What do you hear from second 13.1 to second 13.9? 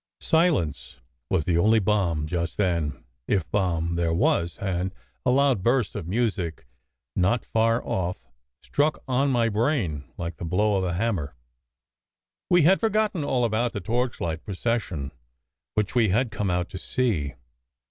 all about the